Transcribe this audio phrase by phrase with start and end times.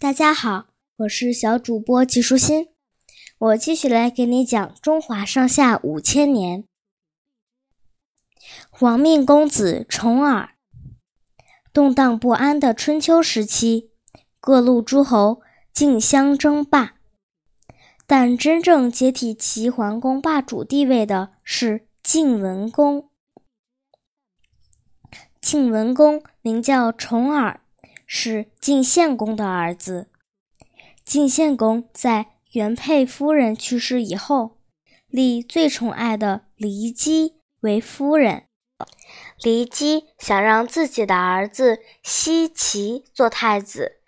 [0.00, 2.68] 大家好，我是小主播季舒心，
[3.36, 6.64] 我继续来给你讲中华上下五千年。
[8.78, 10.54] 亡命公子重耳。
[11.74, 13.90] 动荡不安的春秋时期，
[14.40, 16.94] 各路诸侯竞相争霸，
[18.06, 23.10] 但真正接替齐桓公霸主地位的是晋文公。
[25.42, 27.60] 晋文公名叫重耳。
[28.12, 30.10] 是晋献公的儿子。
[31.04, 34.58] 晋献公在原配夫人去世以后，
[35.06, 38.48] 立最宠爱的骊姬为夫人。
[39.38, 44.00] 骊姬想让自己的儿子奚齐做太子，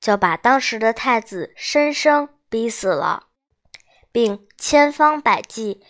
[0.00, 3.28] 就把当时的太子申生逼死了，
[4.10, 5.80] 并千方百计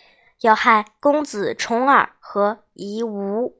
[0.41, 3.59] 要害公子重耳和夷吾。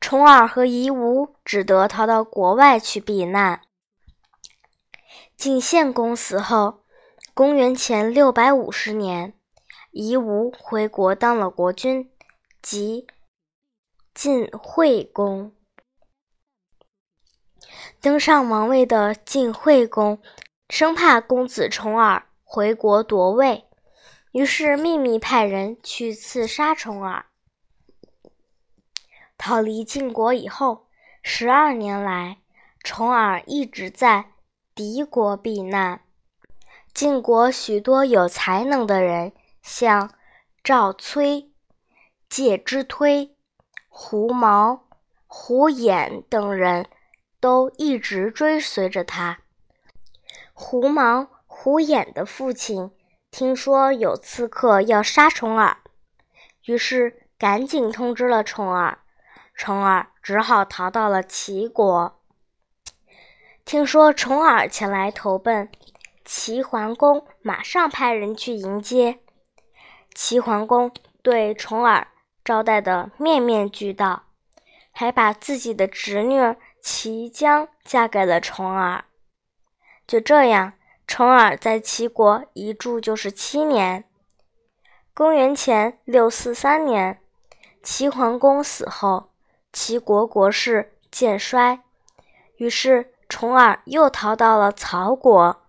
[0.00, 3.62] 重耳和夷吾只得逃到国外去避难。
[5.36, 6.84] 晋献公死后，
[7.34, 9.34] 公元前六百五十年，
[9.90, 12.10] 夷吾回国当了国君，
[12.62, 13.06] 即
[14.14, 15.52] 晋惠公。
[18.00, 20.20] 登上王位的晋惠公
[20.70, 23.64] 生怕公子重耳回国夺位，
[24.32, 27.26] 于是秘密派人去刺杀重耳。
[29.38, 30.88] 逃离晋国以后，
[31.22, 32.38] 十二年来，
[32.82, 34.32] 重耳一直在
[34.74, 36.00] 敌国避难。
[36.92, 40.14] 晋国许多有才能的人，像
[40.64, 41.52] 赵崔、
[42.28, 43.36] 介之推、
[43.88, 44.88] 胡毛、
[45.26, 46.86] 胡衍等人，
[47.38, 49.40] 都一直追随着他。
[50.54, 52.90] 胡毛、胡衍的父亲
[53.30, 55.76] 听说有刺客要杀重耳，
[56.64, 58.98] 于是赶紧通知了重耳。
[59.56, 62.20] 重耳只好逃到了齐国。
[63.64, 65.70] 听说重耳前来投奔，
[66.26, 69.18] 齐桓公马上派人去迎接。
[70.14, 72.08] 齐桓公对重耳
[72.44, 74.24] 招待的面面俱到，
[74.92, 79.04] 还把自己的侄女齐姜嫁给了重耳。
[80.06, 80.74] 就这样，
[81.06, 84.04] 重耳在齐国一住就是七年。
[85.14, 87.20] 公元前六四三年，
[87.82, 89.30] 齐桓公死后。
[89.76, 91.82] 齐国国势渐衰，
[92.56, 95.66] 于是重耳又逃到了曹国，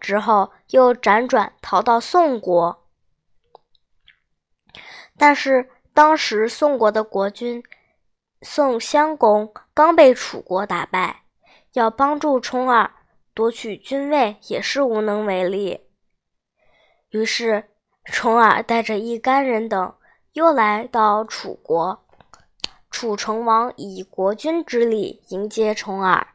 [0.00, 2.88] 之后又辗转逃到宋国。
[5.18, 7.62] 但是当时宋国的国君
[8.40, 11.24] 宋襄公刚被楚国打败，
[11.74, 12.90] 要帮助重耳
[13.34, 15.86] 夺取君位也是无能为力。
[17.10, 17.68] 于是
[18.06, 19.94] 重耳带着一干人等
[20.32, 22.06] 又来到楚国。
[22.90, 26.34] 楚成王以国君之礼迎接重耳。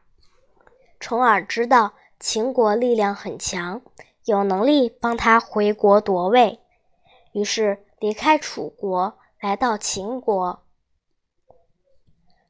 [0.98, 3.82] 重耳知道秦国力量很强，
[4.24, 6.58] 有能力帮他回国夺位，
[7.32, 10.64] 于是离开楚国，来到秦国。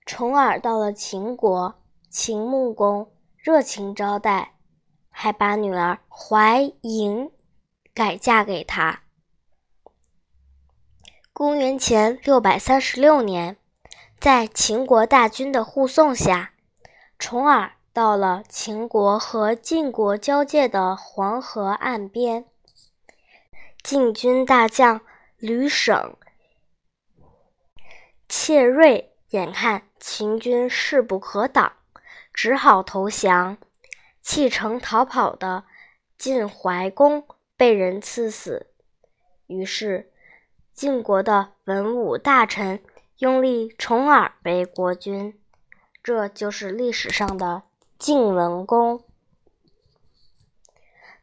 [0.06, 1.74] 重耳到了秦国，
[2.08, 4.54] 秦穆公热情招待，
[5.10, 7.32] 还把女儿怀嬴
[7.92, 9.02] 改嫁给他。
[11.32, 13.58] 公元前六百三十六年。
[14.18, 16.52] 在秦国大军的护送下，
[17.18, 22.46] 重耳到了秦国和晋国交界的黄河岸边。
[23.82, 25.00] 晋军大将
[25.36, 26.16] 吕省、
[28.28, 31.74] 窃锐眼看秦军势不可挡，
[32.32, 33.58] 只好投降。
[34.22, 35.64] 弃城逃跑的
[36.18, 38.72] 晋怀公被人刺死，
[39.46, 40.10] 于是
[40.74, 42.82] 晋国的文武大臣。
[43.18, 45.40] 拥立重耳为国君，
[46.02, 47.62] 这就是历史上的
[47.98, 49.02] 晋文公。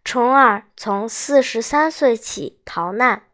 [0.04, 3.28] 重耳从四十三岁起逃难，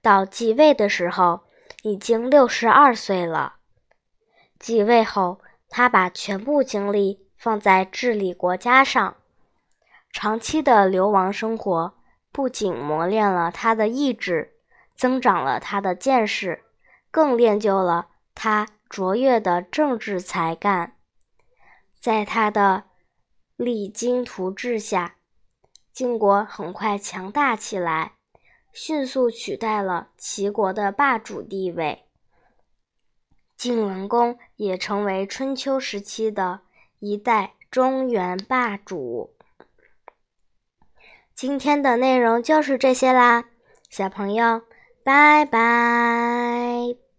[0.00, 1.42] 到继位的时候
[1.84, 3.58] 已经六十二岁了。
[4.58, 9.16] 继位后，他把全部精力放在治理国家上。
[10.10, 11.94] 长期的流亡生活
[12.32, 14.56] 不仅磨练了他的意志，
[14.96, 16.64] 增长了他的见识。
[17.12, 20.96] 更练就了他卓越的政治才干，
[22.00, 22.84] 在他的
[23.56, 25.16] 励精图治下，
[25.92, 28.14] 晋国很快强大起来，
[28.72, 32.06] 迅速取代了齐国的霸主地位。
[33.58, 36.62] 晋文公也成为春秋时期的
[36.98, 39.36] 一代中原霸主。
[41.34, 43.44] 今天的内容就是这些啦，
[43.90, 44.62] 小朋友。
[45.04, 47.11] 拜拜。